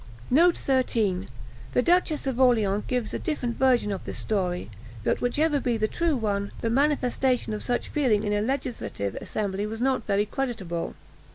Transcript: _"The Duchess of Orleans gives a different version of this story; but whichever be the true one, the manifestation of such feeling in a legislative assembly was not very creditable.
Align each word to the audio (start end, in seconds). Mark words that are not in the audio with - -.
_"The 1.73 1.81
Duchess 1.83 2.25
of 2.25 2.39
Orleans 2.39 2.83
gives 2.87 3.13
a 3.13 3.19
different 3.19 3.57
version 3.59 3.91
of 3.91 4.03
this 4.03 4.17
story; 4.17 4.71
but 5.03 5.21
whichever 5.21 5.59
be 5.59 5.77
the 5.77 5.87
true 5.87 6.15
one, 6.15 6.51
the 6.61 6.71
manifestation 6.71 7.53
of 7.53 7.61
such 7.61 7.89
feeling 7.89 8.23
in 8.23 8.33
a 8.33 8.41
legislative 8.41 9.13
assembly 9.21 9.67
was 9.67 9.79
not 9.79 10.07
very 10.07 10.25
creditable. 10.25 10.95